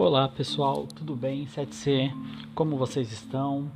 [0.00, 1.44] Olá pessoal, tudo bem?
[1.44, 2.12] 7C,
[2.54, 3.68] como vocês estão?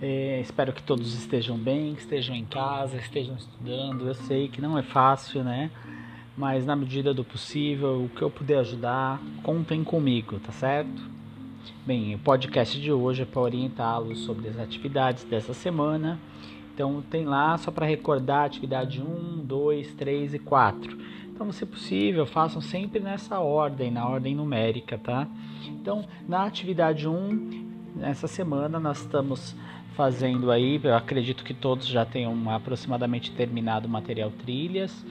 [0.00, 4.08] É, espero que todos estejam bem, que estejam em casa, estejam estudando.
[4.08, 5.70] Eu sei que não é fácil, né?
[6.34, 11.02] Mas na medida do possível, o que eu puder ajudar, contem comigo, tá certo?
[11.84, 16.18] Bem, o podcast de hoje é para orientá-los sobre as atividades dessa semana.
[16.74, 22.24] Então tem lá só para recordar atividade 1, 2, 3 e 4 então, se possível,
[22.24, 25.26] façam sempre nessa ordem, na ordem numérica, tá?
[25.66, 29.56] Então, na atividade 1, nessa semana nós estamos
[29.96, 35.04] fazendo aí, eu acredito que todos já tenham aproximadamente terminado o material trilhas,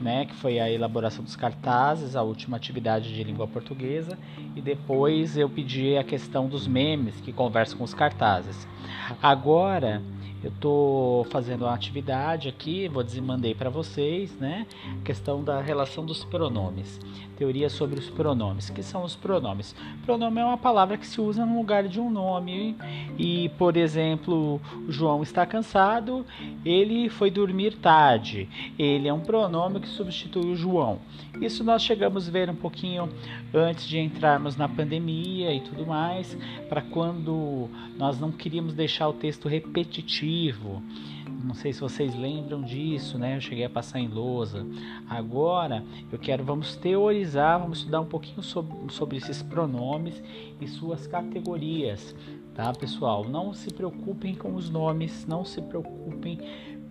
[0.00, 4.16] né, que foi a elaboração dos cartazes, a última atividade de língua portuguesa,
[4.54, 8.66] e depois eu pedi a questão dos memes que conversam com os cartazes.
[9.20, 10.00] Agora,
[10.44, 14.66] eu estou fazendo uma atividade aqui, vou desmandei para vocês, né?
[15.02, 17.00] Questão da relação dos pronomes.
[17.34, 18.68] Teoria sobre os pronomes.
[18.68, 19.74] que são os pronomes?
[20.04, 22.76] Pronome é uma palavra que se usa no lugar de um nome.
[23.18, 26.26] E, por exemplo, João está cansado,
[26.62, 28.46] ele foi dormir tarde.
[28.78, 30.98] Ele é um pronome que substitui o João.
[31.40, 33.08] Isso nós chegamos a ver um pouquinho
[33.52, 36.36] antes de entrarmos na pandemia e tudo mais,
[36.68, 40.33] para quando nós não queríamos deixar o texto repetitivo
[41.44, 43.36] não sei se vocês lembram disso, né?
[43.36, 44.66] Eu cheguei a passar em lousa.
[45.08, 50.22] Agora eu quero, vamos teorizar, vamos estudar um pouquinho sobre, sobre esses pronomes
[50.60, 52.14] e suas categorias,
[52.54, 53.24] tá, pessoal?
[53.28, 56.38] Não se preocupem com os nomes, não se preocupem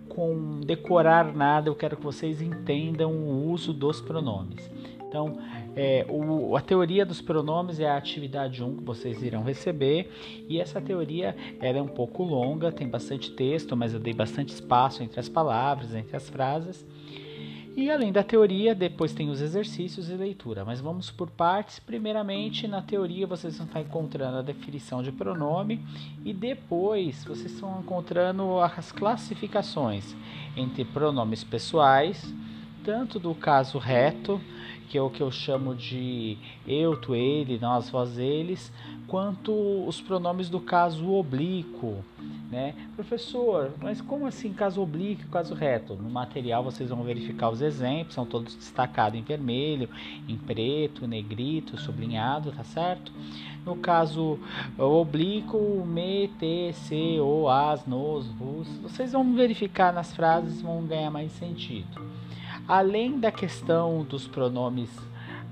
[0.08, 1.68] com decorar nada.
[1.68, 4.70] Eu quero que vocês entendam o uso dos pronomes.
[5.14, 5.38] Então,
[5.76, 10.10] é, o, a teoria dos pronomes é a atividade 1 que vocês irão receber,
[10.48, 15.04] e essa teoria é um pouco longa, tem bastante texto, mas eu dei bastante espaço
[15.04, 16.84] entre as palavras, entre as frases.
[17.76, 20.64] E além da teoria, depois tem os exercícios e leitura.
[20.64, 21.78] Mas vamos por partes.
[21.78, 25.80] Primeiramente, na teoria, vocês vão estar encontrando a definição de pronome
[26.24, 30.12] e depois vocês estão encontrando as classificações
[30.56, 32.34] entre pronomes pessoais,
[32.84, 34.40] tanto do caso reto
[34.94, 38.72] que é o que eu chamo de eu, tu, ele, nós, vós, eles,
[39.08, 39.52] quanto
[39.88, 41.96] os pronomes do caso oblíquo,
[42.48, 42.76] né?
[42.94, 45.94] Professor, mas como assim caso oblíquo, caso reto?
[45.94, 49.88] No material vocês vão verificar os exemplos, são todos destacados em vermelho,
[50.28, 53.10] em preto, negrito, sublinhado, tá certo?
[53.66, 54.38] No caso
[54.78, 61.10] oblíquo, me, te, se, o, as, nos, vos, vocês vão verificar nas frases, vão ganhar
[61.10, 62.00] mais sentido.
[62.66, 64.88] Além da questão dos pronomes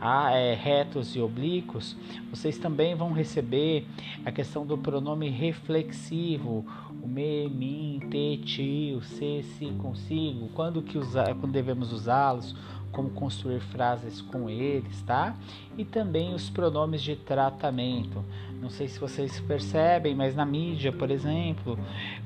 [0.01, 1.95] ah, é, retos e oblíquos,
[2.31, 3.87] vocês também vão receber
[4.25, 6.65] a questão do pronome reflexivo,
[7.03, 12.57] o me, mim, te, ti, o se, se, consigo, quando que usar, quando devemos usá-los,
[12.93, 15.35] como construir frases com eles, tá?
[15.77, 18.25] E também os pronomes de tratamento.
[18.61, 21.77] Não sei se vocês percebem, mas na mídia, por exemplo,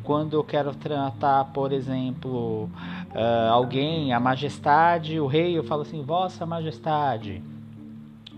[0.03, 2.69] quando eu quero tratar, por exemplo,
[3.17, 7.43] uh, alguém, a majestade, o rei, eu falo assim, Vossa Majestade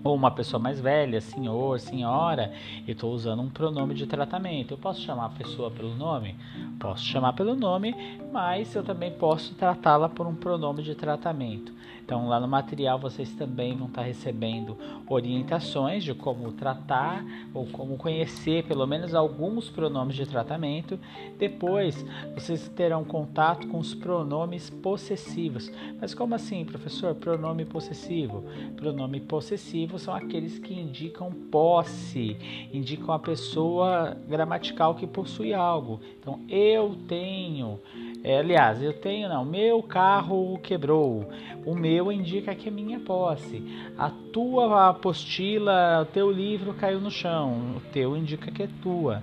[0.02, 2.52] ou uma pessoa mais velha, senhor, senhora,
[2.86, 4.72] eu estou usando um pronome de tratamento.
[4.72, 6.36] Eu posso chamar a pessoa pelo nome?
[6.78, 7.94] Posso chamar pelo nome,
[8.32, 11.72] mas eu também posso tratá-la por um pronome de tratamento.
[12.08, 17.98] Então, lá no material vocês também vão estar recebendo orientações de como tratar ou como
[17.98, 20.98] conhecer pelo menos alguns pronomes de tratamento.
[21.38, 22.02] Depois,
[22.32, 25.70] vocês terão contato com os pronomes possessivos.
[26.00, 27.14] Mas como assim, professor?
[27.14, 28.42] Pronome possessivo?
[28.74, 32.38] Pronome possessivo são aqueles que indicam posse,
[32.72, 36.00] indicam a pessoa gramatical que possui algo.
[36.18, 37.78] Então, eu tenho
[38.22, 41.28] é, aliás, eu tenho não, meu carro quebrou.
[41.64, 43.62] O meu indica que é minha posse.
[43.96, 47.76] A tua apostila, o teu livro caiu no chão.
[47.76, 49.22] O teu indica que é tua,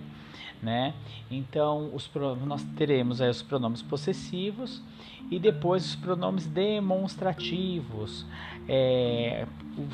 [0.65, 0.95] né?
[1.29, 2.09] Então, os
[2.43, 4.81] nós teremos aí os pronomes possessivos
[5.29, 8.25] e depois os pronomes demonstrativos.
[8.67, 9.45] É,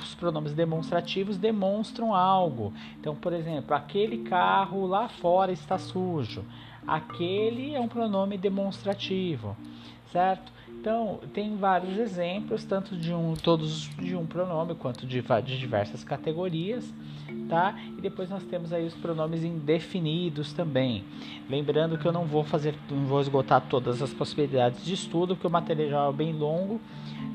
[0.02, 2.74] os pronomes demonstrativos demonstram algo.
[3.00, 6.46] Então, por exemplo, aquele carro lá fora está sujo.
[6.88, 9.58] Aquele é um pronome demonstrativo,
[10.12, 10.52] certo?
[10.82, 16.04] Então, tem vários exemplos, tanto de um, todos de um pronome quanto de, de diversas
[16.04, 16.92] categorias,
[17.48, 17.80] tá?
[18.00, 21.04] E depois nós temos aí os pronomes indefinidos também.
[21.48, 25.46] Lembrando que eu não vou fazer, não vou esgotar todas as possibilidades de estudo, porque
[25.46, 26.82] o material é bem longo,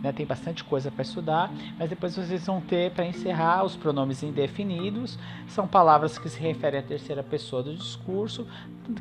[0.02, 0.12] né?
[0.12, 5.18] Tem bastante coisa para estudar, mas depois vocês vão ter para encerrar os pronomes indefinidos,
[5.48, 8.46] são palavras que se referem à terceira pessoa do discurso,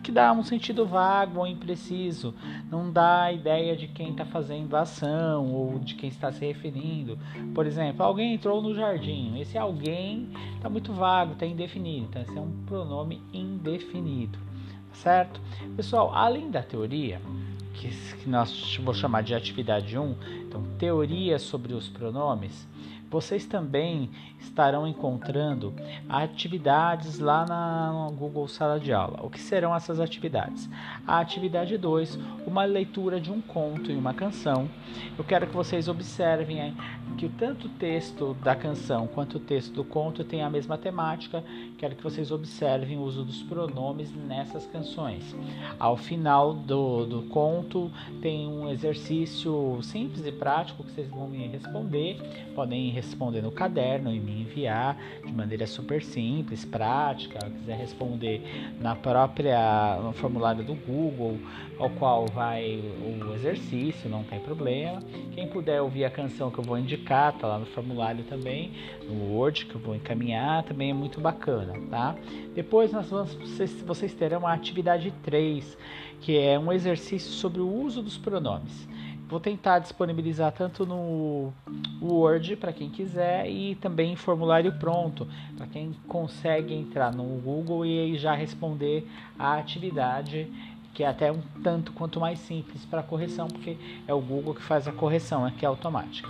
[0.03, 2.33] que dá um sentido vago ou impreciso,
[2.71, 6.45] não dá a ideia de quem está fazendo a ação ou de quem está se
[6.45, 7.17] referindo.
[7.53, 9.39] Por exemplo, alguém entrou no jardim.
[9.39, 10.27] Esse alguém
[10.57, 12.07] está muito vago, está indefinido.
[12.09, 14.37] Então, esse é um pronome indefinido,
[14.91, 15.39] certo?
[15.77, 17.21] Pessoal, além da teoria,
[17.75, 20.15] que, que nós vou chamar de atividade 1,
[20.49, 22.67] então teoria sobre os pronomes,
[23.09, 24.09] vocês também
[24.39, 25.73] estarão encontrando
[26.09, 29.21] atividades lá na Google Sala de Aula.
[29.23, 30.69] O que serão essas atividades?
[31.07, 32.19] A atividade 2,
[32.55, 34.69] uma leitura de um conto e uma canção.
[35.17, 36.73] Eu quero que vocês observem
[37.17, 41.43] que tanto o texto da canção quanto o texto do conto tem a mesma temática.
[41.77, 45.35] Quero que vocês observem o uso dos pronomes nessas canções.
[45.77, 47.91] Ao final do, do conto,
[48.21, 52.21] tem um exercício simples e prático que vocês vão me responder.
[52.55, 57.37] Podem responder no caderno e me enviar de maneira super simples, prática.
[57.49, 61.37] Se quiser responder na própria no formulário do Google,
[61.77, 65.01] ao qual vai o exercício, não tem problema.
[65.33, 68.71] Quem puder ouvir a canção que eu vou indicar, tá lá no formulário também,
[69.07, 72.15] no Word que eu vou encaminhar, também é muito bacana, tá?
[72.53, 75.77] Depois nós vamos vocês, vocês terão a atividade 3,
[76.21, 78.87] que é um exercício sobre o uso dos pronomes.
[79.27, 81.51] Vou tentar disponibilizar tanto no
[81.99, 85.27] Word para quem quiser e também em formulário pronto
[85.57, 89.07] para quem consegue entrar no Google e já responder
[89.37, 90.47] a atividade
[90.95, 93.77] que é até um tanto quanto mais simples para correção, porque
[94.07, 96.29] é o Google que faz a correção, é que é automática,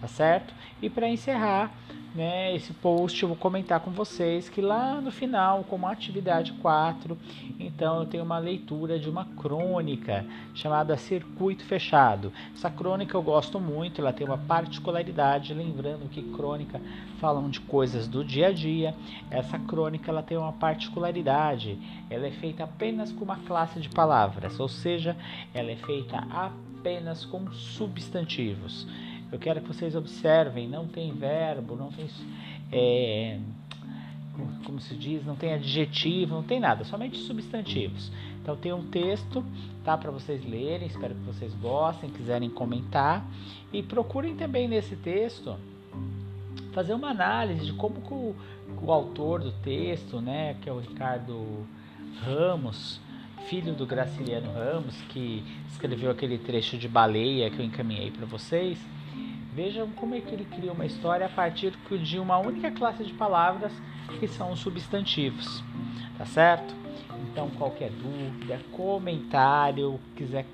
[0.00, 0.54] tá certo?
[0.82, 1.72] E para encerrar,
[2.14, 7.16] né, esse post eu vou comentar com vocês que lá no final, como atividade 4,
[7.58, 10.24] então eu tenho uma leitura de uma crônica
[10.54, 12.32] chamada Circuito Fechado.
[12.54, 16.80] Essa crônica eu gosto muito, ela tem uma particularidade, lembrando que crônica
[17.18, 18.94] falam de coisas do dia a dia.
[19.30, 21.78] Essa crônica ela tem uma particularidade,
[22.10, 25.16] ela é feita apenas com uma classe de palavras, ou seja,
[25.54, 28.86] ela é feita apenas com substantivos.
[29.32, 32.06] Eu quero que vocês observem, não tem verbo, não tem.
[32.70, 33.38] É,
[34.64, 38.12] como se diz, não tem adjetivo, não tem nada, somente substantivos.
[38.42, 39.44] Então tem um texto,
[39.84, 43.26] tá, para vocês lerem, espero que vocês gostem, quiserem comentar
[43.72, 45.56] e procurem também nesse texto
[46.72, 48.34] fazer uma análise de como o,
[48.82, 51.66] o autor do texto, né, que é o Ricardo
[52.22, 53.00] Ramos,
[53.46, 58.78] filho do Graciliano Ramos, que escreveu aquele trecho de baleia que eu encaminhei para vocês,
[59.52, 61.72] Vejam como é que ele cria uma história a partir
[62.02, 63.70] de uma única classe de palavras
[64.18, 65.62] que são os substantivos,
[66.16, 66.74] tá certo?
[67.30, 70.46] Então, qualquer dúvida, comentário, quiser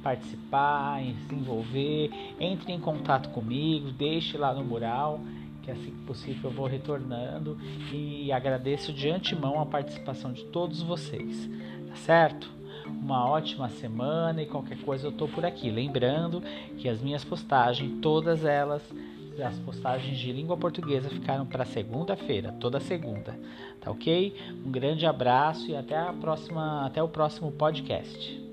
[0.00, 5.20] participar, se envolver, entre em contato comigo, deixe lá no mural,
[5.62, 7.58] que assim que possível eu vou retornando
[7.92, 11.50] e agradeço de antemão a participação de todos vocês,
[11.88, 12.55] tá certo?
[12.88, 15.70] Uma ótima semana e qualquer coisa eu tô por aqui.
[15.70, 16.42] Lembrando
[16.78, 18.82] que as minhas postagens, todas elas,
[19.44, 23.38] as postagens de língua portuguesa ficaram para segunda-feira, toda segunda,
[23.80, 24.34] tá ok?
[24.64, 28.45] Um grande abraço e até a próxima, até o próximo podcast.